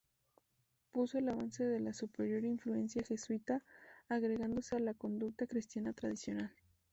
[0.89, 3.61] Puso el avance de la superior influencia jesuita
[4.09, 6.51] agregándose a la conducta cristiana tradicional.